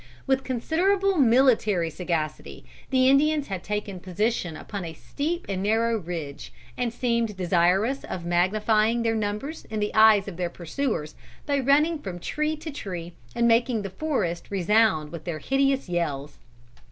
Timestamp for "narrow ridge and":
5.61-6.91